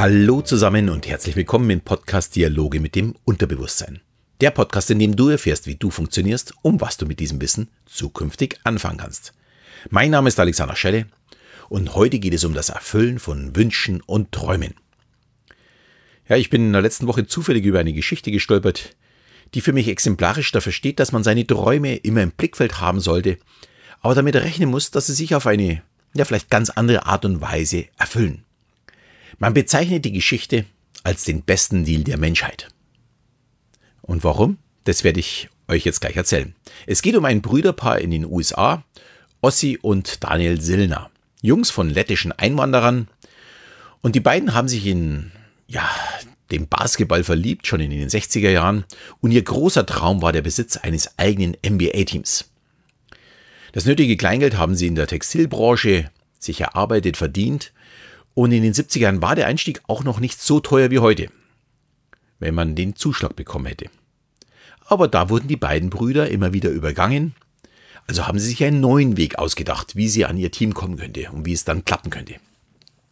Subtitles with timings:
[0.00, 4.00] Hallo zusammen und herzlich willkommen im Podcast Dialoge mit dem Unterbewusstsein.
[4.40, 7.68] Der Podcast, in dem du erfährst, wie du funktionierst, um was du mit diesem Wissen
[7.84, 9.34] zukünftig anfangen kannst.
[9.90, 11.04] Mein Name ist Alexander Schelle
[11.68, 14.72] und heute geht es um das Erfüllen von Wünschen und Träumen.
[16.26, 18.96] Ja, ich bin in der letzten Woche zufällig über eine Geschichte gestolpert,
[19.52, 23.36] die für mich exemplarisch dafür steht, dass man seine Träume immer im Blickfeld haben sollte,
[24.00, 25.82] aber damit rechnen muss, dass sie sich auf eine,
[26.14, 28.46] ja, vielleicht ganz andere Art und Weise erfüllen.
[29.40, 30.66] Man bezeichnet die Geschichte
[31.02, 32.68] als den besten Deal der Menschheit.
[34.02, 34.58] Und warum?
[34.84, 36.54] Das werde ich euch jetzt gleich erzählen.
[36.86, 38.84] Es geht um ein Brüderpaar in den USA,
[39.40, 43.08] Ossi und Daniel Silner, Jungs von lettischen Einwanderern.
[44.02, 45.32] Und die beiden haben sich in,
[45.66, 45.88] ja,
[46.50, 48.84] dem Basketball verliebt, schon in den 60er Jahren.
[49.22, 52.50] Und ihr großer Traum war der Besitz eines eigenen NBA-Teams.
[53.72, 57.72] Das nötige Kleingeld haben sie in der Textilbranche sich erarbeitet, verdient
[58.40, 61.28] und in den 70ern war der Einstieg auch noch nicht so teuer wie heute,
[62.38, 63.90] wenn man den Zuschlag bekommen hätte.
[64.86, 67.34] Aber da wurden die beiden Brüder immer wieder übergangen,
[68.06, 71.30] also haben sie sich einen neuen Weg ausgedacht, wie sie an ihr Team kommen könnte
[71.30, 72.36] und wie es dann klappen könnte.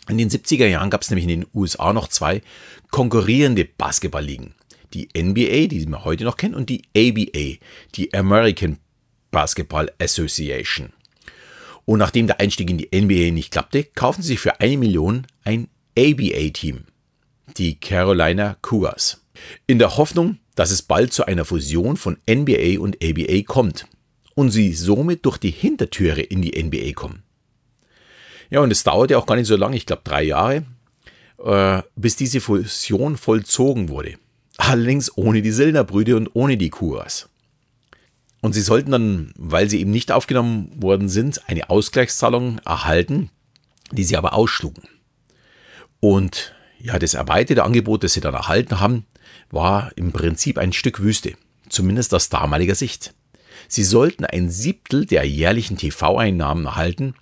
[0.08, 2.40] In den 70er Jahren gab es nämlich in den USA noch zwei
[2.90, 4.54] konkurrierende Basketballligen.
[4.94, 7.58] Die NBA, die man heute noch kennt, und die ABA,
[7.96, 8.78] die American
[9.30, 10.94] Basketball Association.
[11.88, 15.68] Und nachdem der Einstieg in die NBA nicht klappte, kaufen sie für eine Million ein
[15.96, 16.84] ABA-Team,
[17.56, 19.24] die Carolina Cougars,
[19.66, 23.86] in der Hoffnung, dass es bald zu einer Fusion von NBA und ABA kommt
[24.34, 27.22] und sie somit durch die Hintertüre in die NBA kommen.
[28.50, 30.66] Ja, und es dauerte auch gar nicht so lange, ich glaube drei Jahre,
[31.42, 34.18] äh, bis diese Fusion vollzogen wurde.
[34.58, 37.30] Allerdings ohne die Silner-Brüder und ohne die Cougars.
[38.40, 43.30] Und sie sollten dann, weil sie eben nicht aufgenommen worden sind, eine Ausgleichszahlung erhalten,
[43.90, 44.84] die sie aber ausschlugen.
[46.00, 49.06] Und ja, das erweiterte Angebot, das sie dann erhalten haben,
[49.50, 51.32] war im Prinzip ein Stück Wüste,
[51.68, 53.14] zumindest aus damaliger Sicht.
[53.66, 57.14] Sie sollten ein Siebtel der jährlichen TV-Einnahmen erhalten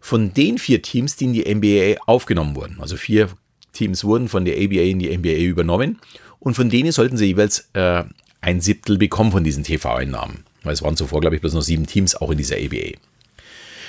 [0.00, 2.80] von den vier Teams, die in die NBA aufgenommen wurden.
[2.80, 3.30] Also vier
[3.72, 6.00] Teams wurden von der ABA in die NBA übernommen
[6.38, 8.04] und von denen sollten sie jeweils äh,
[8.40, 10.44] ein Siebtel bekommen von diesen TV-Einnahmen.
[10.62, 12.98] Weil es waren zuvor, glaube ich, bloß noch sieben Teams auch in dieser ABA.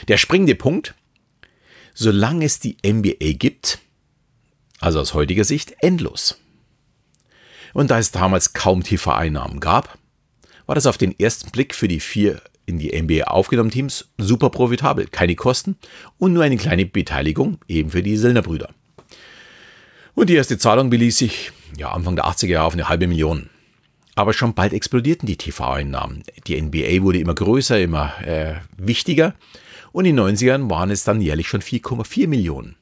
[0.08, 0.96] Der springende Punkt,
[1.94, 3.80] solange es die NBA gibt,
[4.80, 6.40] also aus heutiger Sicht endlos.
[7.74, 9.98] Und da es damals kaum TV-Einnahmen gab,
[10.66, 14.50] war das auf den ersten Blick für die vier in die NBA aufgenommenen Teams super
[14.50, 15.08] profitabel.
[15.08, 15.78] Keine Kosten
[16.18, 18.70] und nur eine kleine Beteiligung eben für die Silner Brüder.
[20.14, 23.50] Und die erste Zahlung beließ sich ja, Anfang der 80er Jahre auf eine halbe Million.
[24.16, 26.24] Aber schon bald explodierten die TV-Einnahmen.
[26.48, 29.36] Die NBA wurde immer größer, immer äh, wichtiger.
[29.92, 32.76] Und in den 90ern waren es dann jährlich schon 4,4 Millionen.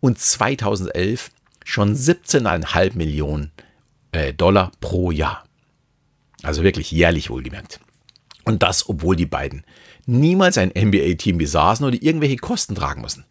[0.00, 1.30] Und 2011
[1.64, 3.52] schon 17,5 Millionen
[4.12, 5.44] äh, Dollar pro Jahr.
[6.42, 7.80] Also wirklich jährlich wohlgemerkt.
[8.44, 9.64] Und das, obwohl die beiden
[10.06, 13.24] niemals ein NBA-Team besaßen oder irgendwelche Kosten tragen mussten.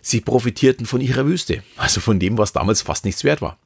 [0.00, 3.58] Sie profitierten von ihrer Wüste, also von dem, was damals fast nichts wert war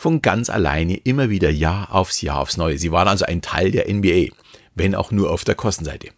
[0.00, 2.78] von ganz alleine immer wieder Jahr aufs Jahr aufs Neue.
[2.78, 4.34] Sie waren also ein Teil der NBA,
[4.74, 6.08] wenn auch nur auf der Kostenseite.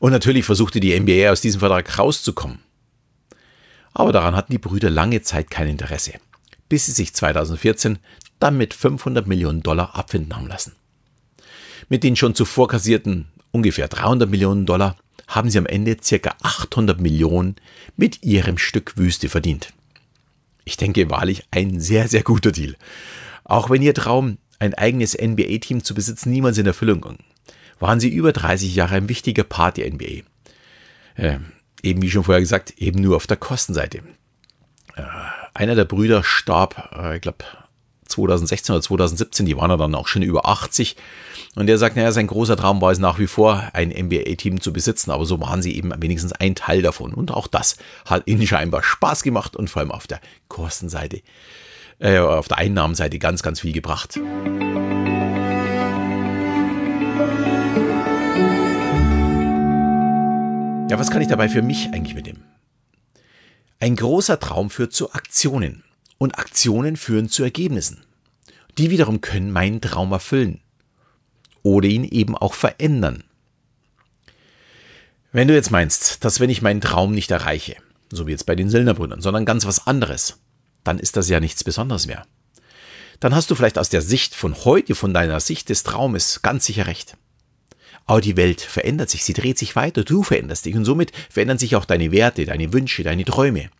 [0.00, 2.58] Und natürlich versuchte die NBA aus diesem Vertrag rauszukommen.
[3.94, 6.14] Aber daran hatten die Brüder lange Zeit kein Interesse,
[6.68, 8.00] bis sie sich 2014
[8.40, 10.74] dann mit 500 Millionen Dollar abfinden haben lassen.
[11.88, 14.96] Mit den schon zuvor kassierten ungefähr 300 Millionen Dollar
[15.28, 16.34] haben sie am Ende ca.
[16.42, 17.54] 800 Millionen
[17.96, 19.72] mit ihrem Stück Wüste verdient.
[20.64, 22.76] Ich denke wahrlich ein sehr, sehr guter Deal.
[23.44, 27.18] Auch wenn Ihr Traum, ein eigenes NBA-Team zu besitzen, niemals in Erfüllung ging,
[27.80, 30.22] waren Sie über 30 Jahre ein wichtiger Part der NBA.
[31.16, 31.38] Äh,
[31.82, 34.02] eben wie schon vorher gesagt, eben nur auf der Kostenseite.
[34.94, 35.02] Äh,
[35.54, 37.44] einer der Brüder starb, äh, ich glaube,
[38.12, 40.96] 2016 oder 2017, die waren dann auch schon über 80.
[41.54, 44.72] Und der sagt, naja, sein großer Traum war es nach wie vor, ein NBA-Team zu
[44.72, 47.12] besitzen, aber so waren sie eben wenigstens ein Teil davon.
[47.12, 47.76] Und auch das
[48.06, 51.20] hat ihnen scheinbar Spaß gemacht und vor allem auf der Kostenseite,
[51.98, 54.18] äh, auf der Einnahmenseite ganz, ganz viel gebracht.
[60.90, 62.44] Ja, was kann ich dabei für mich eigentlich mitnehmen?
[63.80, 65.82] Ein großer Traum führt zu Aktionen
[66.18, 68.04] und Aktionen führen zu Ergebnissen.
[68.78, 70.60] Die wiederum können meinen Traum erfüllen
[71.62, 73.24] oder ihn eben auch verändern.
[75.32, 77.76] Wenn du jetzt meinst, dass wenn ich meinen Traum nicht erreiche,
[78.10, 80.38] so wie jetzt bei den Silnerbrüdern, sondern ganz was anderes,
[80.84, 82.26] dann ist das ja nichts Besonderes mehr.
[83.20, 86.66] Dann hast du vielleicht aus der Sicht von heute, von deiner Sicht des Traumes ganz
[86.66, 87.16] sicher recht.
[88.04, 91.58] Aber die Welt verändert sich, sie dreht sich weiter, du veränderst dich und somit verändern
[91.58, 93.70] sich auch deine Werte, deine Wünsche, deine Träume.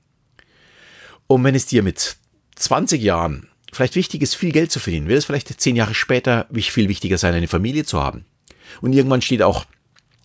[1.26, 2.16] Und wenn es dir mit
[2.54, 6.46] 20 Jahren vielleicht wichtig ist, viel Geld zu verdienen, wird es vielleicht zehn Jahre später
[6.52, 8.24] viel wichtiger sein, eine Familie zu haben.
[8.80, 9.64] Und irgendwann steht auch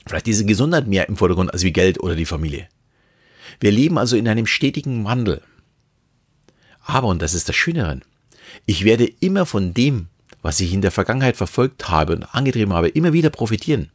[0.06, 2.68] vielleicht diese Gesundheit mehr im Vordergrund als wie Geld oder die Familie.
[3.60, 5.42] Wir leben also in einem stetigen Wandel.
[6.82, 8.04] Aber, und das ist das Schöne daran,
[8.66, 10.08] ich werde immer von dem,
[10.42, 13.90] was ich in der Vergangenheit verfolgt habe und angetrieben habe, immer wieder profitieren.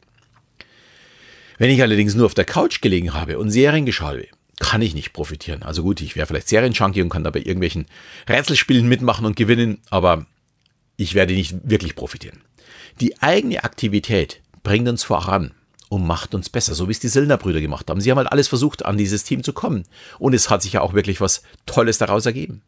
[1.57, 4.27] Wenn ich allerdings nur auf der Couch gelegen habe und Serien geschaut habe,
[4.63, 5.61] kann ich nicht profitieren.
[5.61, 7.85] Also gut, ich wäre vielleicht Serienjunkie und kann dabei irgendwelchen
[8.29, 10.25] Rätselspielen mitmachen und gewinnen, aber
[10.95, 12.41] ich werde nicht wirklich profitieren.
[13.01, 15.51] Die eigene Aktivität bringt uns voran
[15.89, 17.99] und macht uns besser, so wie es die Sillner-Brüder gemacht haben.
[17.99, 19.83] Sie haben halt alles versucht, an dieses Team zu kommen.
[20.17, 22.61] Und es hat sich ja auch wirklich was Tolles daraus ergeben.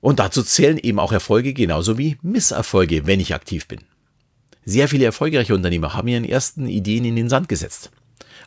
[0.00, 3.80] Und dazu zählen eben auch Erfolge genauso wie Misserfolge, wenn ich aktiv bin.
[4.64, 7.90] Sehr viele erfolgreiche Unternehmer haben ihren ersten Ideen in den Sand gesetzt.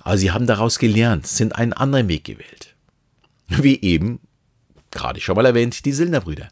[0.02, 2.76] Aber sie haben daraus gelernt, sind einen anderen Weg gewählt.
[3.48, 4.20] Wie eben,
[4.92, 6.50] gerade schon mal erwähnt, die Sillner-Brüder.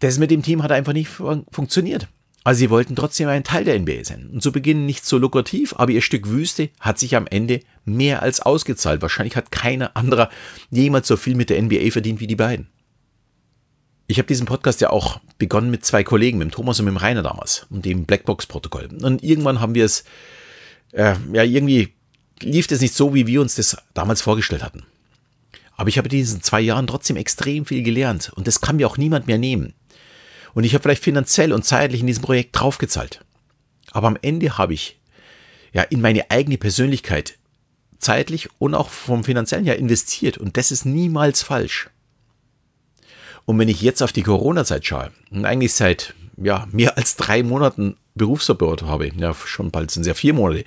[0.00, 2.08] Das mit dem Team hat einfach nicht fun funktioniert.
[2.44, 4.28] Also sie wollten trotzdem ein Teil der NBA sein.
[4.32, 8.22] Und zu Beginn nicht so lukrativ, aber ihr Stück Wüste hat sich am Ende mehr
[8.22, 9.00] als ausgezahlt.
[9.00, 10.28] Wahrscheinlich hat keiner anderer
[10.70, 12.68] jemals so viel mit der NBA verdient wie die beiden.
[14.08, 16.94] Ich habe diesen Podcast ja auch begonnen mit zwei Kollegen, mit dem Thomas und mit
[16.94, 18.88] dem Rainer damals und dem Blackbox-Protokoll.
[19.02, 20.04] Und irgendwann haben wir es,
[20.92, 21.92] äh, ja, irgendwie
[22.40, 24.84] lief es nicht so, wie wir uns das damals vorgestellt hatten.
[25.76, 28.86] Aber ich habe in diesen zwei Jahren trotzdem extrem viel gelernt und das kann mir
[28.86, 29.74] auch niemand mehr nehmen.
[30.54, 33.24] Und ich habe vielleicht finanziell und zeitlich in diesem Projekt draufgezahlt.
[33.90, 34.98] Aber am Ende habe ich
[35.72, 37.38] ja in meine eigene Persönlichkeit
[37.98, 41.88] zeitlich und auch vom finanziellen her investiert und das ist niemals falsch.
[43.44, 47.42] Und wenn ich jetzt auf die Corona-Zeit schaue und eigentlich seit ja, mehr als drei
[47.42, 50.64] Monaten Berufsverbot habe, ja, schon bald sind es ja vier Monate,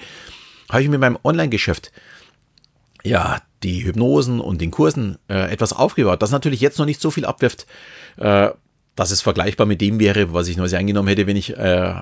[0.70, 1.92] habe ich mit meinem Online-Geschäft
[3.04, 7.12] ja die Hypnosen und den Kursen äh, etwas aufgebaut, das natürlich jetzt noch nicht so
[7.12, 7.66] viel abwirft,
[8.18, 8.50] äh,
[8.96, 11.94] dass es vergleichbar mit dem wäre, was ich neu eingenommen hätte, wenn ich äh,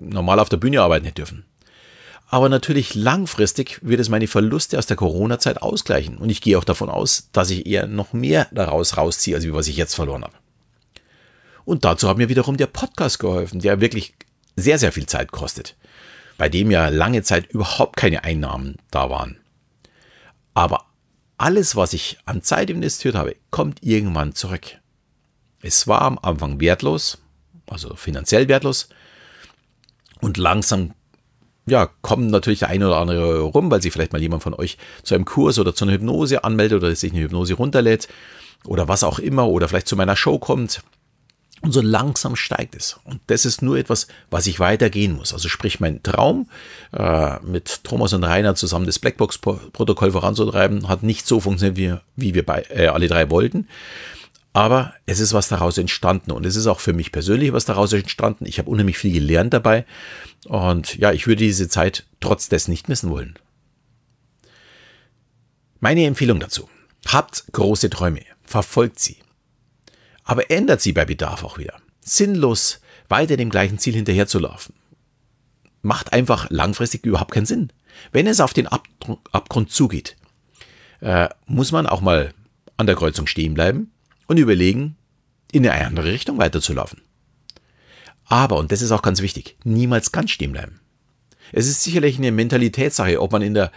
[0.00, 1.44] normal auf der Bühne arbeiten hätte dürfen.
[2.32, 6.16] Aber natürlich langfristig wird es meine Verluste aus der Corona-Zeit ausgleichen.
[6.16, 9.68] Und ich gehe auch davon aus, dass ich eher noch mehr daraus rausziehe, als was
[9.68, 10.32] ich jetzt verloren habe.
[11.66, 14.14] Und dazu hat mir wiederum der Podcast geholfen, der wirklich
[14.56, 15.76] sehr, sehr viel Zeit kostet.
[16.38, 19.38] Bei dem ja lange Zeit überhaupt keine Einnahmen da waren.
[20.54, 20.86] Aber
[21.38, 24.78] alles, was ich an Zeit investiert habe, kommt irgendwann zurück.
[25.60, 27.18] Es war am Anfang wertlos,
[27.68, 28.88] also finanziell wertlos.
[30.20, 30.94] Und langsam
[31.66, 34.78] ja, kommen natürlich der eine oder andere rum, weil sich vielleicht mal jemand von euch
[35.02, 38.08] zu einem Kurs oder zu einer Hypnose anmeldet oder sich eine Hypnose runterlädt
[38.64, 40.82] oder was auch immer oder vielleicht zu meiner Show kommt.
[41.62, 42.98] Und so langsam steigt es.
[43.04, 45.32] Und das ist nur etwas, was ich weitergehen muss.
[45.32, 46.50] Also sprich, mein Traum,
[46.92, 52.34] äh, mit Thomas und Rainer zusammen das Blackbox-Protokoll voranzutreiben, hat nicht so funktioniert, wie, wie
[52.34, 53.68] wir bei, äh, alle drei wollten.
[54.52, 57.92] Aber es ist was daraus entstanden und es ist auch für mich persönlich was daraus
[57.92, 58.44] entstanden.
[58.44, 59.86] Ich habe unheimlich viel gelernt dabei
[60.46, 63.38] und ja, ich würde diese Zeit trotz dessen nicht missen wollen.
[65.80, 66.68] Meine Empfehlung dazu.
[67.06, 69.16] Habt große Träume, verfolgt sie.
[70.24, 71.74] Aber ändert sie bei Bedarf auch wieder.
[72.00, 74.74] Sinnlos weiter dem gleichen Ziel hinterherzulaufen.
[75.82, 77.72] Macht einfach langfristig überhaupt keinen Sinn.
[78.12, 80.16] Wenn es auf den Abgrund zugeht,
[81.00, 82.32] äh, muss man auch mal
[82.76, 83.92] an der Kreuzung stehen bleiben
[84.28, 84.96] und überlegen,
[85.52, 87.02] in eine andere Richtung weiterzulaufen.
[88.24, 90.80] Aber, und das ist auch ganz wichtig, niemals ganz stehen bleiben.
[91.52, 93.70] Es ist sicherlich eine Mentalitätssache, ob man in der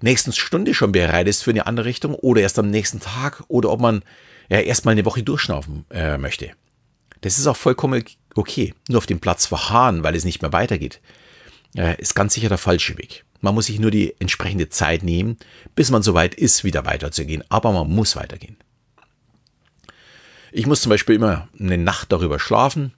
[0.00, 3.70] nächsten Stunde schon bereit ist für eine andere Richtung oder erst am nächsten Tag oder
[3.70, 4.02] ob man
[4.48, 6.50] ja erstmal eine Woche durchschnaufen äh, möchte.
[7.20, 8.74] Das ist auch vollkommen okay.
[8.88, 11.00] Nur auf dem Platz verharren, weil es nicht mehr weitergeht,
[11.76, 13.24] äh, ist ganz sicher der falsche Weg.
[13.40, 15.36] Man muss sich nur die entsprechende Zeit nehmen,
[15.74, 17.44] bis man so weit ist, wieder weiterzugehen.
[17.48, 18.56] Aber man muss weitergehen.
[20.50, 22.94] Ich muss zum Beispiel immer eine Nacht darüber schlafen,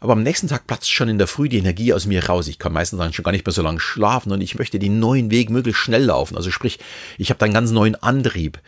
[0.00, 2.46] aber am nächsten Tag platzt schon in der Früh die Energie aus mir raus.
[2.46, 5.00] Ich kann meistens dann schon gar nicht mehr so lange schlafen und ich möchte den
[5.00, 6.36] neuen Weg möglichst schnell laufen.
[6.36, 6.78] Also sprich,
[7.16, 8.60] ich habe da einen ganz neuen Antrieb.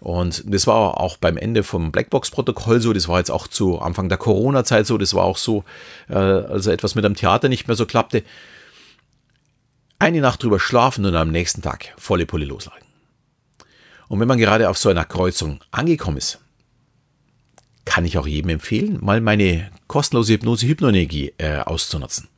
[0.00, 4.08] Und das war auch beim Ende vom Blackbox-Protokoll so, das war jetzt auch zu Anfang
[4.08, 5.64] der Corona-Zeit so, das war auch so,
[6.08, 8.22] äh, also etwas mit dem Theater nicht mehr so klappte.
[9.98, 12.80] Eine Nacht drüber schlafen und am nächsten Tag volle Pulle loslegen.
[14.08, 16.38] Und wenn man gerade auf so einer Kreuzung angekommen ist,
[17.84, 22.28] kann ich auch jedem empfehlen, mal meine kostenlose Hypnose Hypnoenergie äh, auszunutzen.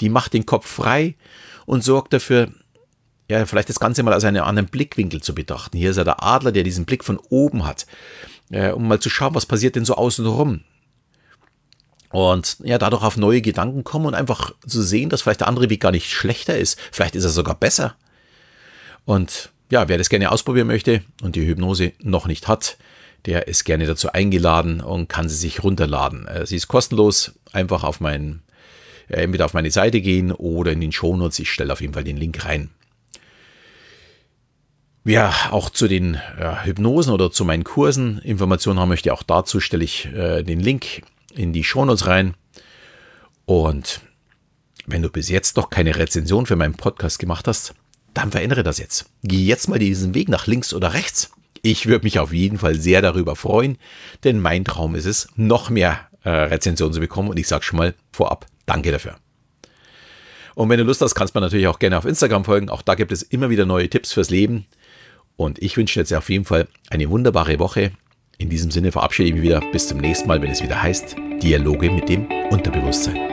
[0.00, 1.14] Die macht den Kopf frei
[1.64, 2.48] und sorgt dafür,
[3.32, 5.78] ja, vielleicht das Ganze mal aus einem anderen Blickwinkel zu betrachten.
[5.78, 7.86] Hier ist ja der Adler, der diesen Blick von oben hat,
[8.50, 10.60] äh, um mal zu schauen, was passiert denn so außen rum.
[12.10, 15.70] Und ja, dadurch auf neue Gedanken kommen und einfach zu sehen, dass vielleicht der andere
[15.70, 16.78] Weg gar nicht schlechter ist.
[16.90, 17.96] Vielleicht ist er sogar besser.
[19.06, 22.76] Und ja, wer das gerne ausprobieren möchte und die Hypnose noch nicht hat,
[23.24, 26.28] der ist gerne dazu eingeladen und kann sie sich runterladen.
[26.28, 28.42] Äh, sie ist kostenlos, einfach auf meinen,
[29.08, 31.38] äh, entweder auf meine Seite gehen oder in den Shownotes.
[31.38, 32.68] Ich stelle auf jeden Fall den Link rein.
[35.04, 39.58] Wer auch zu den ja, Hypnosen oder zu meinen Kursen Informationen haben möchte, auch dazu
[39.58, 41.02] stelle ich äh, den Link
[41.34, 42.34] in die Shownotes rein.
[43.44, 44.00] Und
[44.86, 47.74] wenn du bis jetzt noch keine Rezension für meinen Podcast gemacht hast,
[48.14, 49.06] dann verändere das jetzt.
[49.24, 51.32] Geh jetzt mal diesen Weg nach links oder rechts.
[51.62, 53.78] Ich würde mich auf jeden Fall sehr darüber freuen,
[54.22, 57.78] denn mein Traum ist es, noch mehr äh, Rezensionen zu bekommen und ich sage schon
[57.78, 59.16] mal vorab, danke dafür.
[60.54, 62.68] Und wenn du Lust hast, kannst du mir natürlich auch gerne auf Instagram folgen.
[62.68, 64.66] Auch da gibt es immer wieder neue Tipps fürs Leben.
[65.36, 67.92] Und ich wünsche jetzt auf jeden Fall eine wunderbare Woche.
[68.38, 69.60] In diesem Sinne verabschiede ich mich wieder.
[69.72, 73.31] Bis zum nächsten Mal, wenn es wieder heißt Dialoge mit dem Unterbewusstsein.